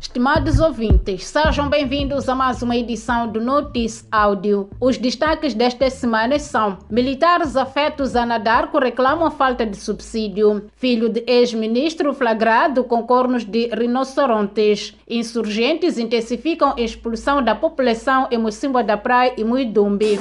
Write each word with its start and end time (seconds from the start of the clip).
Estimados 0.00 0.60
ouvintes, 0.60 1.26
sejam 1.26 1.68
bem-vindos 1.68 2.28
a 2.28 2.34
mais 2.34 2.62
uma 2.62 2.76
edição 2.76 3.28
do 3.28 3.40
Notice 3.40 4.06
Áudio. 4.10 4.70
Os 4.80 4.96
destaques 4.96 5.54
desta 5.54 5.90
semana 5.90 6.38
são: 6.38 6.78
militares 6.90 7.56
afetos 7.56 8.16
a 8.16 8.24
Nadarco 8.24 8.78
reclamam 8.78 9.26
a 9.26 9.30
falta 9.30 9.66
de 9.66 9.76
subsídio. 9.76 10.64
Filho 10.76 11.08
de 11.08 11.24
ex-ministro 11.26 12.14
flagrado 12.14 12.84
com 12.84 13.02
cornos 13.02 13.44
de 13.44 13.68
rinocerontes. 13.68 14.96
Insurgentes 15.08 15.98
intensificam 15.98 16.74
a 16.76 16.80
expulsão 16.80 17.42
da 17.42 17.54
população 17.54 18.28
em 18.30 18.38
Mocimboa 18.38 18.82
da 18.82 18.96
Praia 18.96 19.34
e 19.36 19.44
Muidumbi. 19.44 20.18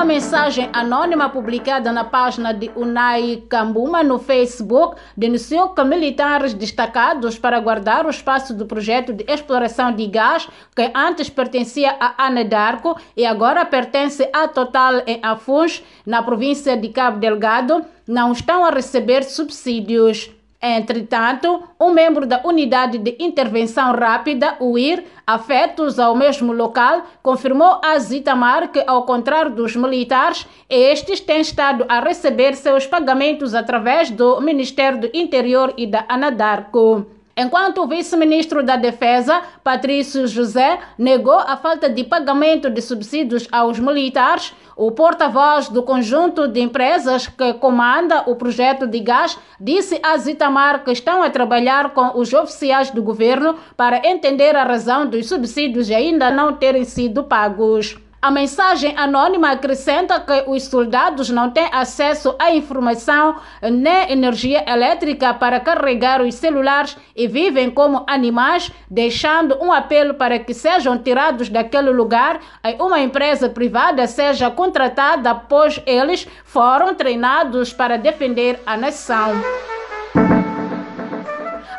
Uma 0.00 0.06
mensagem 0.06 0.70
anônima 0.72 1.28
publicada 1.28 1.92
na 1.92 2.04
página 2.04 2.54
de 2.54 2.70
Unai 2.74 3.42
Cambuma 3.50 4.02
no 4.02 4.18
Facebook 4.18 4.96
denunciou 5.14 5.74
que 5.74 5.84
militares 5.84 6.54
destacados 6.54 7.38
para 7.38 7.60
guardar 7.60 8.06
o 8.06 8.08
espaço 8.08 8.54
do 8.54 8.64
projeto 8.64 9.12
de 9.12 9.30
exploração 9.30 9.92
de 9.92 10.06
gás 10.06 10.48
que 10.74 10.90
antes 10.94 11.28
pertencia 11.28 11.94
a 12.00 12.26
Anedarco 12.26 12.98
e 13.14 13.26
agora 13.26 13.62
pertence 13.66 14.26
à 14.32 14.48
Total 14.48 15.02
em 15.06 15.20
Afuns, 15.22 15.84
na 16.06 16.22
província 16.22 16.78
de 16.78 16.88
Cabo 16.88 17.18
Delgado, 17.18 17.84
não 18.08 18.32
estão 18.32 18.64
a 18.64 18.70
receber 18.70 19.22
subsídios. 19.22 20.30
Entretanto, 20.62 21.62
um 21.80 21.90
membro 21.90 22.26
da 22.26 22.42
Unidade 22.44 22.98
de 22.98 23.16
Intervenção 23.18 23.92
Rápida, 23.92 24.58
UIR, 24.60 25.04
afetos 25.26 25.98
ao 25.98 26.14
mesmo 26.14 26.52
local, 26.52 27.06
confirmou 27.22 27.80
a 27.82 27.98
Zitamar 27.98 28.70
que, 28.70 28.84
ao 28.86 29.04
contrário 29.04 29.54
dos 29.54 29.74
militares, 29.74 30.46
estes 30.68 31.18
têm 31.18 31.40
estado 31.40 31.86
a 31.88 32.00
receber 32.00 32.54
seus 32.54 32.86
pagamentos 32.86 33.54
através 33.54 34.10
do 34.10 34.38
Ministério 34.42 35.00
do 35.00 35.10
Interior 35.14 35.72
e 35.78 35.86
da 35.86 36.04
Anadarco. 36.06 37.06
Enquanto 37.40 37.82
o 37.82 37.86
vice-ministro 37.86 38.62
da 38.62 38.76
Defesa, 38.76 39.40
Patrício 39.64 40.26
José, 40.26 40.78
negou 40.98 41.38
a 41.38 41.56
falta 41.56 41.88
de 41.88 42.04
pagamento 42.04 42.68
de 42.68 42.82
subsídios 42.82 43.48
aos 43.50 43.78
militares, 43.78 44.54
o 44.76 44.92
porta-voz 44.92 45.70
do 45.70 45.82
conjunto 45.82 46.46
de 46.46 46.60
empresas 46.60 47.28
que 47.28 47.54
comanda 47.54 48.24
o 48.26 48.36
projeto 48.36 48.86
de 48.86 49.00
gás 49.00 49.38
disse 49.58 49.98
a 50.02 50.18
Zitamar 50.18 50.84
que 50.84 50.92
estão 50.92 51.22
a 51.22 51.30
trabalhar 51.30 51.94
com 51.94 52.18
os 52.18 52.30
oficiais 52.34 52.90
do 52.90 53.02
governo 53.02 53.56
para 53.74 54.06
entender 54.06 54.54
a 54.54 54.62
razão 54.62 55.06
dos 55.06 55.26
subsídios 55.26 55.90
ainda 55.90 56.30
não 56.30 56.52
terem 56.52 56.84
sido 56.84 57.24
pagos. 57.24 57.96
A 58.22 58.30
mensagem 58.30 58.94
anônima 58.98 59.50
acrescenta 59.50 60.20
que 60.20 60.44
os 60.46 60.64
soldados 60.64 61.30
não 61.30 61.50
têm 61.50 61.70
acesso 61.72 62.36
à 62.38 62.54
informação 62.54 63.36
nem 63.62 64.12
energia 64.12 64.62
elétrica 64.70 65.32
para 65.32 65.58
carregar 65.58 66.20
os 66.20 66.34
celulares 66.34 66.98
e 67.16 67.26
vivem 67.26 67.70
como 67.70 68.04
animais, 68.06 68.70
deixando 68.90 69.56
um 69.62 69.72
apelo 69.72 70.12
para 70.12 70.38
que 70.38 70.52
sejam 70.52 70.98
tirados 70.98 71.48
daquele 71.48 71.90
lugar 71.90 72.40
e 72.62 72.74
uma 72.74 73.00
empresa 73.00 73.48
privada 73.48 74.06
seja 74.06 74.50
contratada, 74.50 75.34
pois 75.34 75.80
eles 75.86 76.28
foram 76.44 76.94
treinados 76.94 77.72
para 77.72 77.96
defender 77.96 78.60
a 78.66 78.76
nação. 78.76 79.32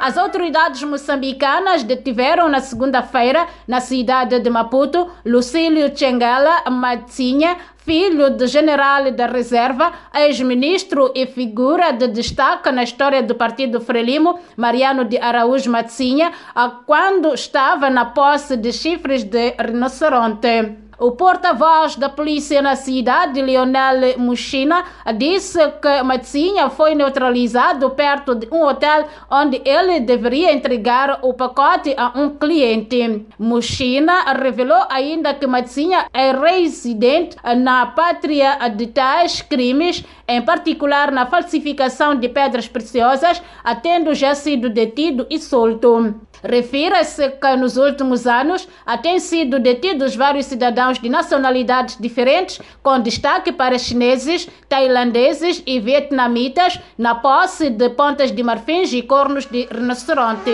As 0.02 0.18
autoridades 0.18 0.82
moçambicanas 0.82 1.84
detiveram 1.84 2.50
na 2.50 2.60
segunda-feira, 2.60 3.46
na 3.68 3.80
cidade 3.80 4.40
de 4.40 4.50
Maputo, 4.50 5.08
Lucílio 5.24 5.96
Chengala 5.96 6.68
Matsinha, 6.72 7.56
filho 7.78 8.36
do 8.36 8.48
general 8.48 9.12
da 9.12 9.28
reserva, 9.28 9.94
ex-ministro 10.12 11.12
e 11.14 11.28
figura 11.28 11.92
de 11.92 12.08
destaque 12.08 12.72
na 12.72 12.82
história 12.82 13.22
do 13.22 13.36
Partido 13.36 13.80
Frelimo, 13.80 14.40
Mariano 14.58 15.06
de 15.06 15.20
Araújo 15.20 15.70
Matsinha, 15.70 16.32
quando 16.88 17.36
estava 17.36 17.88
na 17.88 18.06
posse 18.06 18.58
de 18.58 18.74
chifres 18.74 19.24
de 19.24 19.52
rinoceronte. 19.52 20.81
O 21.02 21.14
porta-voz 21.14 21.96
da 21.96 22.10
polícia 22.10 22.62
na 22.62 22.76
cidade, 22.76 23.42
Lionel 23.42 24.20
Muxina, 24.20 24.86
disse 25.18 25.58
que 25.82 26.04
Matsinha 26.04 26.70
foi 26.70 26.94
neutralizado 26.94 27.90
perto 27.90 28.36
de 28.36 28.48
um 28.52 28.64
hotel 28.64 29.08
onde 29.28 29.60
ele 29.66 30.00
deveria 30.02 30.54
entregar 30.54 31.18
o 31.24 31.34
pacote 31.34 31.96
a 31.98 32.12
um 32.16 32.30
cliente. 32.30 33.26
Muxina 33.40 34.32
revelou 34.32 34.86
ainda 34.92 35.34
que 35.34 35.48
Matsinha 35.48 36.06
é 36.14 36.34
residente 36.34 37.36
na 37.58 37.88
pátria 37.88 38.60
de 38.70 38.86
tais 38.86 39.42
crimes, 39.42 40.06
em 40.28 40.44
particular 40.44 41.12
na 41.12 41.26
falsificação 41.26 42.14
de 42.14 42.30
pedras 42.30 42.68
preciosas, 42.68 43.42
tendo 43.82 44.14
já 44.14 44.36
sido 44.36 44.70
detido 44.70 45.26
e 45.32 45.40
solto. 45.40 46.14
Refira-se 46.44 47.30
que 47.30 47.56
nos 47.56 47.78
últimos 47.78 48.26
anos 48.26 48.68
têm 49.02 49.20
sido 49.20 49.60
detidos 49.60 50.16
vários 50.16 50.46
cidadãos 50.46 51.00
de 51.00 51.10
nacionalidades 51.10 51.98
diferentes, 52.00 52.60
com 52.82 53.00
destaque 53.00 53.52
para 53.52 53.78
chineses, 53.78 54.48
tailandeses 54.68 55.62
e 55.66 55.80
vietnamitas, 55.80 56.80
na 56.98 57.16
posse 57.16 57.70
de 57.70 57.90
pontas 57.90 58.32
de 58.32 58.44
marfins 58.44 58.92
e 58.94 59.02
cornos 59.02 59.46
de 59.46 59.68
rinoceronte. 59.72 60.52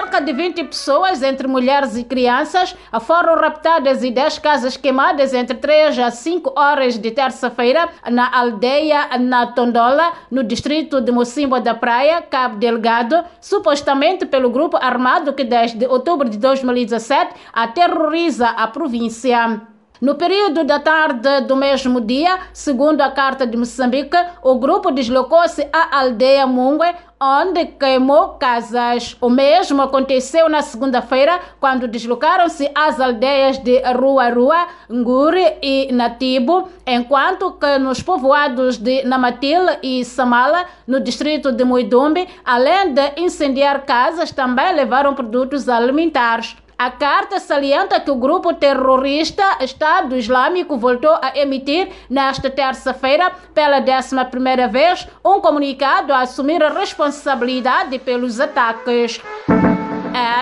Cerca 0.00 0.18
de 0.18 0.32
20 0.32 0.64
pessoas, 0.64 1.22
entre 1.22 1.46
mulheres 1.46 1.94
e 1.94 2.02
crianças, 2.02 2.74
foram 3.02 3.36
raptadas 3.36 4.02
e 4.02 4.10
10 4.10 4.38
casas 4.38 4.74
queimadas 4.74 5.34
entre 5.34 5.58
3 5.58 5.98
a 5.98 6.10
5 6.10 6.58
horas 6.58 6.98
de 6.98 7.10
terça-feira 7.10 7.86
na 8.10 8.34
aldeia 8.34 9.18
na 9.18 9.48
Tondola, 9.48 10.14
no 10.30 10.42
distrito 10.42 11.02
de 11.02 11.12
Mocimboa 11.12 11.60
da 11.60 11.74
Praia, 11.74 12.22
Cabo 12.22 12.56
Delgado, 12.56 13.22
supostamente 13.42 14.24
pelo 14.24 14.48
grupo 14.48 14.78
armado 14.78 15.34
que 15.34 15.44
desde 15.44 15.84
outubro 15.84 16.30
de 16.30 16.38
2017 16.38 17.34
aterroriza 17.52 18.48
a 18.48 18.66
província. 18.68 19.60
No 20.00 20.14
período 20.14 20.64
da 20.64 20.80
tarde 20.80 21.42
do 21.42 21.54
mesmo 21.54 22.00
dia, 22.00 22.38
segundo 22.54 23.02
a 23.02 23.10
Carta 23.10 23.46
de 23.46 23.54
Moçambique, 23.54 24.16
o 24.42 24.54
grupo 24.54 24.90
deslocou-se 24.90 25.68
à 25.70 25.98
aldeia 26.00 26.46
Mungue, 26.46 26.86
onde 27.20 27.66
queimou 27.66 28.30
casas. 28.38 29.14
O 29.20 29.28
mesmo 29.28 29.82
aconteceu 29.82 30.48
na 30.48 30.62
segunda-feira, 30.62 31.38
quando 31.60 31.86
deslocaram-se 31.86 32.70
às 32.74 32.98
aldeias 32.98 33.58
de 33.58 33.78
Rua 33.92 34.30
Rua, 34.30 34.68
Nguri 34.90 35.58
e 35.60 35.92
Natibo, 35.92 36.70
enquanto 36.86 37.52
que 37.52 37.78
nos 37.78 38.02
povoados 38.02 38.78
de 38.78 39.04
Namatil 39.04 39.60
e 39.82 40.02
Samala, 40.02 40.64
no 40.86 40.98
distrito 40.98 41.52
de 41.52 41.62
Muidumbi, 41.62 42.26
além 42.42 42.94
de 42.94 43.20
incendiar 43.20 43.84
casas, 43.84 44.32
também 44.32 44.74
levaram 44.74 45.14
produtos 45.14 45.68
alimentares. 45.68 46.56
A 46.80 46.90
carta 46.90 47.38
salienta 47.38 48.00
que 48.00 48.10
o 48.10 48.14
grupo 48.14 48.54
terrorista 48.54 49.58
Estado 49.60 50.16
Islâmico 50.16 50.78
voltou 50.78 51.14
a 51.20 51.36
emitir 51.36 51.90
nesta 52.08 52.48
terça-feira, 52.48 53.30
pela 53.52 53.80
décima 53.80 54.24
primeira 54.24 54.66
vez, 54.66 55.06
um 55.22 55.42
comunicado 55.42 56.10
a 56.10 56.20
assumir 56.20 56.62
a 56.62 56.70
responsabilidade 56.70 57.98
pelos 57.98 58.40
ataques. 58.40 59.20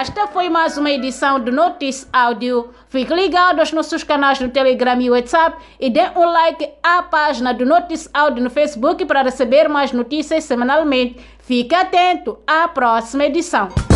Esta 0.00 0.28
foi 0.28 0.48
mais 0.48 0.78
uma 0.78 0.92
edição 0.92 1.40
do 1.40 1.50
Notice 1.50 2.06
Áudio. 2.12 2.70
Fique 2.88 3.12
ligado 3.12 3.58
aos 3.58 3.72
nossos 3.72 4.04
canais 4.04 4.38
no 4.38 4.48
Telegram 4.48 5.00
e 5.00 5.10
WhatsApp 5.10 5.56
e 5.80 5.90
dê 5.90 6.02
um 6.14 6.24
like 6.24 6.70
à 6.84 7.02
página 7.02 7.52
do 7.52 7.66
Notice 7.66 8.08
Áudio 8.14 8.44
no 8.44 8.48
Facebook 8.48 9.04
para 9.06 9.22
receber 9.22 9.68
mais 9.68 9.90
notícias 9.90 10.44
semanalmente. 10.44 11.18
Fique 11.40 11.74
atento 11.74 12.38
à 12.46 12.68
próxima 12.68 13.24
edição. 13.24 13.87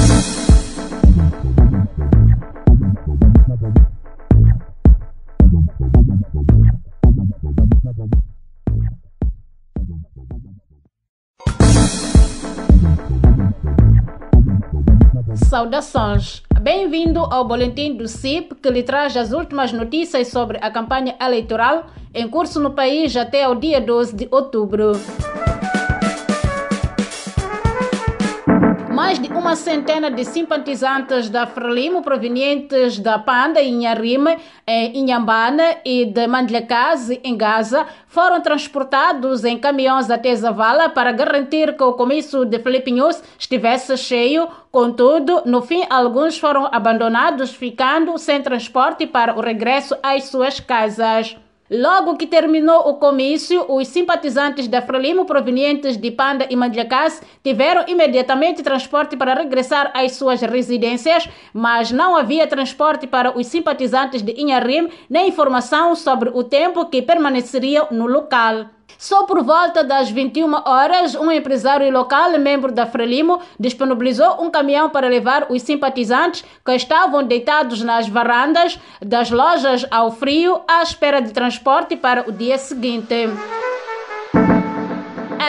Saudações! 15.36 16.42
Bem-vindo 16.60 17.20
ao 17.20 17.46
boletim 17.46 17.96
do 17.96 18.08
CIP 18.08 18.54
que 18.56 18.70
lhe 18.70 18.82
traz 18.82 19.16
as 19.16 19.32
últimas 19.32 19.72
notícias 19.72 20.28
sobre 20.28 20.58
a 20.60 20.70
campanha 20.70 21.16
eleitoral 21.20 21.86
em 22.14 22.28
curso 22.28 22.60
no 22.60 22.72
país 22.72 23.16
até 23.16 23.48
o 23.48 23.54
dia 23.54 23.80
12 23.80 24.14
de 24.14 24.28
outubro. 24.30 24.92
Mais 29.02 29.18
de 29.18 29.26
uma 29.32 29.56
centena 29.56 30.12
de 30.12 30.24
simpatizantes 30.24 31.28
da 31.28 31.44
Frelimo 31.44 32.02
provenientes 32.02 33.00
da 33.00 33.18
Panda 33.18 33.60
em 33.60 33.80
Inharime, 33.80 34.38
em 34.64 34.96
Inhambane 34.96 35.78
e 35.84 36.04
de 36.04 36.24
Mandlekazi, 36.28 37.20
em 37.24 37.36
Gaza, 37.36 37.84
foram 38.06 38.40
transportados 38.40 39.44
em 39.44 39.58
caminhões 39.58 40.08
até 40.08 40.32
Zavala 40.32 40.88
para 40.88 41.10
garantir 41.10 41.76
que 41.76 41.82
o 41.82 41.94
comício 41.94 42.44
de 42.44 42.60
Felipe 42.60 42.94
estivesse 43.36 43.96
cheio. 43.96 44.46
Contudo, 44.70 45.42
no 45.46 45.62
fim, 45.62 45.82
alguns 45.90 46.38
foram 46.38 46.68
abandonados, 46.70 47.52
ficando 47.52 48.16
sem 48.18 48.40
transporte 48.40 49.04
para 49.04 49.36
o 49.36 49.40
regresso 49.40 49.96
às 50.00 50.26
suas 50.26 50.60
casas. 50.60 51.36
Logo 51.74 52.18
que 52.18 52.26
terminou 52.26 52.86
o 52.86 52.96
comício, 52.96 53.64
os 53.66 53.88
simpatizantes 53.88 54.68
da 54.68 54.82
Frelimo 54.82 55.24
provenientes 55.24 55.96
de 55.96 56.10
Panda 56.10 56.46
e 56.50 56.54
Mandjacás 56.54 57.22
tiveram 57.42 57.86
imediatamente 57.88 58.62
transporte 58.62 59.16
para 59.16 59.32
regressar 59.32 59.90
às 59.94 60.12
suas 60.12 60.42
residências, 60.42 61.26
mas 61.50 61.90
não 61.90 62.14
havia 62.14 62.46
transporte 62.46 63.06
para 63.06 63.34
os 63.38 63.46
simpatizantes 63.46 64.20
de 64.20 64.38
Inharim 64.38 64.90
nem 65.08 65.28
informação 65.28 65.96
sobre 65.96 66.28
o 66.34 66.44
tempo 66.44 66.84
que 66.90 67.00
permaneceriam 67.00 67.88
no 67.90 68.06
local. 68.06 68.66
Só 69.02 69.24
por 69.24 69.42
volta 69.42 69.82
das 69.82 70.12
21 70.12 70.62
horas, 70.64 71.16
um 71.16 71.28
empresário 71.28 71.90
local, 71.90 72.38
membro 72.38 72.70
da 72.70 72.86
Frelimo, 72.86 73.40
disponibilizou 73.58 74.40
um 74.40 74.48
caminhão 74.48 74.88
para 74.90 75.08
levar 75.08 75.48
os 75.50 75.60
simpatizantes 75.62 76.44
que 76.64 76.72
estavam 76.72 77.24
deitados 77.24 77.82
nas 77.82 78.08
varandas 78.08 78.78
das 79.04 79.28
lojas 79.28 79.84
ao 79.90 80.12
frio 80.12 80.60
à 80.68 80.84
espera 80.84 81.20
de 81.20 81.32
transporte 81.32 81.96
para 81.96 82.28
o 82.28 82.30
dia 82.30 82.56
seguinte. 82.56 83.26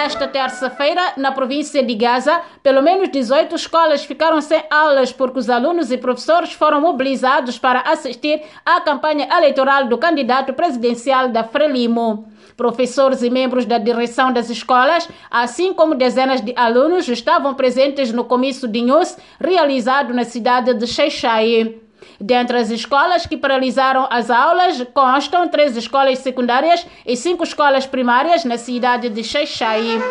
Esta 0.03 0.27
terça-feira, 0.27 1.13
na 1.15 1.31
província 1.31 1.81
de 1.81 1.95
Gaza, 1.95 2.41
pelo 2.61 2.81
menos 2.81 3.09
18 3.09 3.55
escolas 3.55 4.03
ficaram 4.03 4.41
sem 4.41 4.61
aulas 4.69 5.13
porque 5.13 5.39
os 5.39 5.49
alunos 5.49 5.93
e 5.93 5.97
professores 5.97 6.51
foram 6.51 6.81
mobilizados 6.81 7.57
para 7.57 7.79
assistir 7.79 8.41
à 8.65 8.81
campanha 8.81 9.29
eleitoral 9.31 9.87
do 9.87 9.97
candidato 9.97 10.51
presidencial 10.51 11.29
da 11.29 11.45
Frelimo. 11.45 12.27
Professores 12.57 13.23
e 13.23 13.29
membros 13.29 13.65
da 13.65 13.77
direção 13.77 14.33
das 14.33 14.49
escolas, 14.49 15.07
assim 15.31 15.73
como 15.73 15.95
dezenas 15.95 16.41
de 16.41 16.53
alunos, 16.57 17.07
estavam 17.07 17.53
presentes 17.53 18.11
no 18.11 18.25
comício 18.25 18.67
de 18.67 18.81
News 18.81 19.15
realizado 19.39 20.13
na 20.13 20.25
cidade 20.25 20.73
de 20.73 20.85
Xeixai. 20.85 21.79
Dentre 22.25 22.57
as 22.57 22.71
escolas 22.71 23.25
que 23.25 23.35
paralisaram 23.35 24.07
as 24.09 24.31
aulas, 24.31 24.81
constam 24.93 25.49
três 25.49 25.75
escolas 25.75 26.19
secundárias 26.19 26.87
e 27.05 27.17
cinco 27.17 27.43
escolas 27.43 27.85
primárias 27.85 28.45
na 28.45 28.57
cidade 28.57 29.09
de 29.09 29.21
Xeixai. 29.21 30.01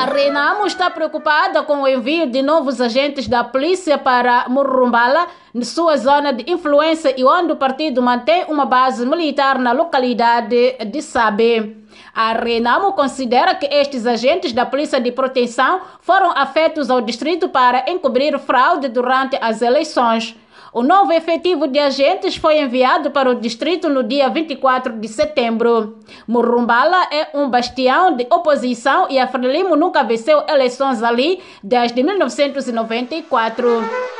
A 0.00 0.06
Renamo 0.06 0.66
está 0.66 0.88
preocupada 0.88 1.62
com 1.62 1.82
o 1.82 1.86
envio 1.86 2.26
de 2.26 2.40
novos 2.40 2.80
agentes 2.80 3.28
da 3.28 3.44
polícia 3.44 3.98
para 3.98 4.48
Murrumbala, 4.48 5.26
sua 5.62 5.94
zona 5.98 6.32
de 6.32 6.50
influência 6.50 7.12
e 7.20 7.22
onde 7.22 7.52
o 7.52 7.56
partido 7.56 8.00
mantém 8.00 8.46
uma 8.48 8.64
base 8.64 9.04
militar 9.04 9.58
na 9.58 9.72
localidade 9.72 10.78
de 10.86 11.02
Sabe. 11.02 11.76
A 12.14 12.32
Renamo 12.32 12.94
considera 12.94 13.54
que 13.54 13.66
estes 13.66 14.06
agentes 14.06 14.54
da 14.54 14.64
Polícia 14.64 14.98
de 14.98 15.12
Proteção 15.12 15.82
foram 16.00 16.32
afetos 16.34 16.88
ao 16.88 17.02
distrito 17.02 17.50
para 17.50 17.84
encobrir 17.86 18.38
fraude 18.38 18.88
durante 18.88 19.36
as 19.38 19.60
eleições. 19.60 20.34
O 20.72 20.84
novo 20.84 21.12
efetivo 21.12 21.66
de 21.66 21.80
agentes 21.80 22.36
foi 22.36 22.60
enviado 22.60 23.10
para 23.10 23.28
o 23.28 23.34
distrito 23.34 23.88
no 23.88 24.04
dia 24.04 24.28
24 24.28 25.00
de 25.00 25.08
setembro. 25.08 25.98
Murrumbala 26.28 27.08
é 27.12 27.28
um 27.34 27.50
bastião 27.50 28.14
de 28.14 28.24
oposição 28.30 29.08
e 29.10 29.18
a 29.18 29.26
Frelimo 29.26 29.74
nunca 29.74 30.04
venceu 30.04 30.44
eleições 30.48 31.02
ali 31.02 31.40
desde 31.62 32.04
1994. 32.04 34.19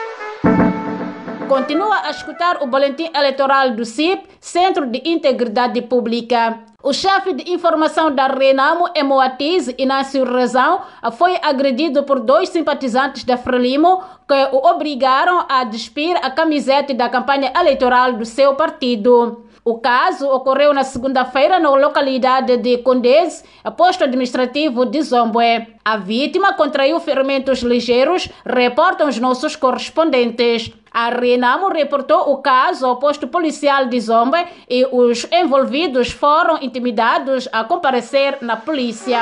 Continua 1.50 2.02
a 2.04 2.10
escutar 2.10 2.62
o 2.62 2.68
boletim 2.68 3.10
eleitoral 3.12 3.72
do 3.72 3.84
CIP, 3.84 4.22
Centro 4.38 4.86
de 4.86 5.02
Integridade 5.04 5.82
Pública. 5.82 6.60
O 6.80 6.92
chefe 6.92 7.32
de 7.32 7.50
informação 7.50 8.14
da 8.14 8.28
Renamo, 8.28 8.88
Emoatiz, 8.94 9.66
Inácio 9.76 10.22
Razão, 10.24 10.82
foi 11.18 11.36
agredido 11.42 12.04
por 12.04 12.20
dois 12.20 12.50
simpatizantes 12.50 13.24
da 13.24 13.36
Frelimo 13.36 14.00
que 14.28 14.48
o 14.52 14.64
obrigaram 14.64 15.44
a 15.48 15.64
despir 15.64 16.16
a 16.22 16.30
camiseta 16.30 16.94
da 16.94 17.08
campanha 17.08 17.52
eleitoral 17.58 18.12
do 18.12 18.24
seu 18.24 18.54
partido. 18.54 19.44
O 19.70 19.78
caso 19.78 20.28
ocorreu 20.28 20.74
na 20.74 20.82
segunda-feira 20.82 21.60
na 21.60 21.70
localidade 21.70 22.56
de 22.56 22.78
Condés, 22.78 23.44
posto 23.76 24.02
administrativo 24.02 24.84
de 24.84 25.00
Zombué. 25.00 25.68
A 25.84 25.96
vítima 25.96 26.54
contraiu 26.54 26.98
ferimentos 26.98 27.60
ligeiros, 27.60 28.28
reportam 28.44 29.08
os 29.08 29.20
nossos 29.20 29.54
correspondentes. 29.54 30.72
A 30.92 31.08
Renamo 31.10 31.68
reportou 31.68 32.32
o 32.32 32.38
caso 32.38 32.84
ao 32.84 32.96
posto 32.96 33.28
policial 33.28 33.86
de 33.86 34.00
Zombué 34.00 34.48
e 34.68 34.84
os 34.90 35.24
envolvidos 35.30 36.10
foram 36.10 36.58
intimidados 36.60 37.48
a 37.52 37.62
comparecer 37.62 38.38
na 38.40 38.56
polícia. 38.56 39.20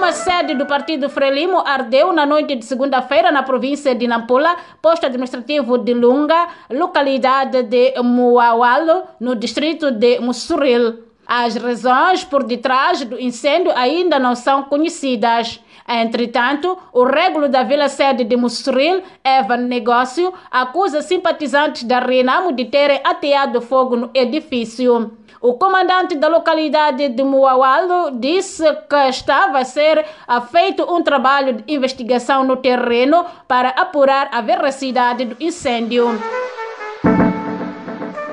Uma 0.00 0.12
sede 0.12 0.54
do 0.54 0.64
Partido 0.64 1.10
Frelimo 1.10 1.58
ardeu 1.58 2.10
na 2.10 2.24
noite 2.24 2.56
de 2.56 2.64
segunda-feira 2.64 3.30
na 3.30 3.42
província 3.42 3.94
de 3.94 4.06
Nampula, 4.08 4.56
posto 4.80 5.04
administrativo 5.04 5.76
de 5.76 5.92
Lunga, 5.92 6.48
localidade 6.70 7.62
de 7.64 7.92
Muawalo, 8.02 9.02
no 9.20 9.36
distrito 9.36 9.90
de 9.90 10.18
Mussuril. 10.18 11.00
As 11.26 11.54
razões 11.54 12.24
por 12.24 12.44
detrás 12.44 13.04
do 13.04 13.20
incêndio 13.20 13.72
ainda 13.76 14.18
não 14.18 14.34
são 14.34 14.62
conhecidas. 14.62 15.60
Entretanto, 15.86 16.78
o 16.94 17.04
régulo 17.04 17.46
da 17.46 17.62
vila 17.62 17.88
sede 17.88 18.24
de 18.24 18.36
Mussuril, 18.38 19.02
Evan 19.22 19.58
Negócio, 19.58 20.32
acusa 20.50 21.02
simpatizantes 21.02 21.84
da 21.84 22.00
Renamo 22.00 22.52
de 22.52 22.64
terem 22.64 23.02
ateado 23.04 23.60
fogo 23.60 23.96
no 23.96 24.10
edifício. 24.14 25.12
O 25.42 25.54
comandante 25.54 26.16
da 26.16 26.28
localidade 26.28 27.08
de 27.08 27.24
Muawalo 27.24 28.10
disse 28.10 28.62
que 28.86 29.08
estava 29.08 29.60
a 29.60 29.64
ser 29.64 30.04
feito 30.52 30.82
um 30.82 31.02
trabalho 31.02 31.54
de 31.54 31.72
investigação 31.72 32.44
no 32.44 32.58
terreno 32.58 33.24
para 33.48 33.70
apurar 33.70 34.28
a 34.32 34.42
veracidade 34.42 35.24
do 35.24 35.42
incêndio. 35.42 36.08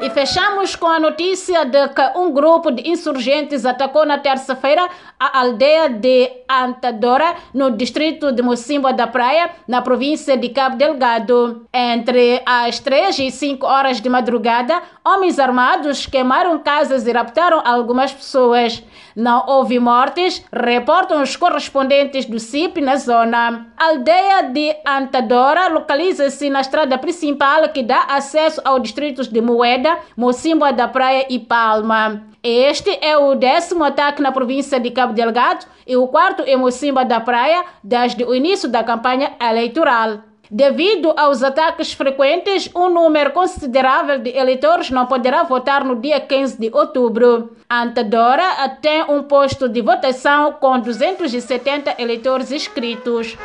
E 0.07 0.09
fechamos 0.09 0.73
com 0.73 0.87
a 0.87 1.01
notícia 1.01 1.65
de 1.65 1.89
que 1.89 2.17
um 2.17 2.31
grupo 2.31 2.71
de 2.71 2.89
insurgentes 2.89 3.65
atacou 3.65 4.05
na 4.05 4.17
terça-feira 4.17 4.87
a 5.19 5.41
aldeia 5.41 5.89
de 5.89 6.31
Antadora, 6.49 7.35
no 7.53 7.71
distrito 7.71 8.31
de 8.31 8.41
Mocimboa 8.41 8.93
da 8.93 9.05
Praia, 9.05 9.49
na 9.67 9.81
província 9.81 10.37
de 10.37 10.47
Cabo 10.47 10.77
Delgado. 10.77 11.67
Entre 11.73 12.41
as 12.45 12.79
3 12.79 13.19
e 13.19 13.31
5 13.31 13.65
horas 13.65 13.99
de 13.99 14.07
madrugada, 14.07 14.81
homens 15.03 15.39
armados 15.39 16.05
queimaram 16.05 16.57
casas 16.59 17.05
e 17.05 17.11
raptaram 17.11 17.61
algumas 17.65 18.13
pessoas. 18.13 18.81
Não 19.13 19.45
houve 19.47 19.79
mortes, 19.79 20.41
reportam 20.53 21.21
os 21.21 21.35
correspondentes 21.35 22.25
do 22.25 22.39
CIP 22.39 22.79
na 22.79 22.95
zona. 22.95 23.67
A 23.75 23.85
aldeia 23.87 24.43
de 24.43 24.75
Antadora 24.85 25.67
localiza-se 25.67 26.49
na 26.49 26.61
estrada 26.61 26.97
principal 26.97 27.67
que 27.69 27.83
dá 27.83 28.03
acesso 28.09 28.61
ao 28.63 28.79
distrito 28.79 29.23
de 29.23 29.41
Moeda, 29.41 29.96
Mocimboa 30.15 30.73
da 30.73 30.87
Praia 30.87 31.25
e 31.29 31.39
Palma. 31.39 32.23
Este 32.43 32.97
é 33.01 33.17
o 33.17 33.35
décimo 33.35 33.83
ataque 33.83 34.21
na 34.21 34.31
província 34.31 34.79
de 34.79 34.91
Cabo 34.91 35.13
Delgado 35.13 35.65
e 35.85 35.95
o 35.97 36.07
quarto 36.07 36.43
em 36.43 36.55
Mocimboa 36.55 37.03
da 37.03 37.19
Praia 37.19 37.63
desde 37.83 38.23
o 38.23 38.33
início 38.33 38.69
da 38.69 38.83
campanha 38.83 39.33
eleitoral. 39.41 40.19
Devido 40.49 41.13
aos 41.17 41.43
ataques 41.43 41.91
frequentes, 41.91 42.69
um 42.73 42.89
número 42.89 43.31
considerável 43.31 44.17
de 44.19 44.29
eleitores 44.29 44.89
não 44.89 45.05
poderá 45.05 45.43
votar 45.43 45.83
no 45.83 45.97
dia 45.97 46.21
15 46.21 46.57
de 46.57 46.69
outubro. 46.73 47.51
Antadora 47.69 48.69
tem 48.81 49.03
um 49.03 49.23
posto 49.23 49.67
de 49.67 49.81
votação 49.81 50.53
com 50.53 50.79
270 50.79 51.95
eleitores 51.99 52.51
inscritos. 52.51 53.37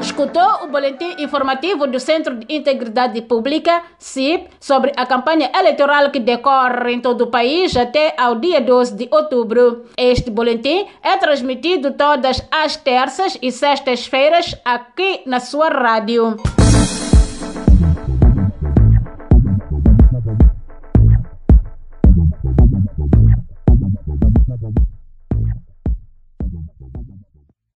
Escutou 0.00 0.64
o 0.64 0.68
boletim 0.68 1.16
informativo 1.18 1.86
do 1.86 1.98
Centro 1.98 2.36
de 2.36 2.46
Integridade 2.54 3.20
Pública, 3.22 3.82
CIP, 3.98 4.48
sobre 4.60 4.92
a 4.96 5.04
campanha 5.04 5.50
eleitoral 5.54 6.10
que 6.10 6.20
decorre 6.20 6.92
em 6.92 7.00
todo 7.00 7.22
o 7.22 7.26
país 7.30 7.76
até 7.76 8.14
ao 8.16 8.36
dia 8.36 8.60
12 8.60 8.94
de 8.94 9.08
outubro. 9.10 9.84
Este 9.96 10.30
boletim 10.30 10.86
é 11.02 11.16
transmitido 11.16 11.92
todas 11.92 12.42
as 12.50 12.76
terças 12.76 13.36
e 13.42 13.50
sextas-feiras 13.50 14.54
aqui 14.64 15.22
na 15.26 15.40
sua 15.40 15.68
rádio. 15.68 16.36